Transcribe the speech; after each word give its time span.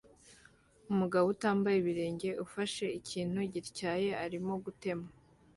Umugabo 0.91 1.25
utambaye 1.33 1.75
ibirenge 1.79 2.29
ufashe 2.45 2.85
ikintu 2.99 3.39
gityaye 3.53 4.09
arimo 4.25 4.53
gutema 4.65 5.07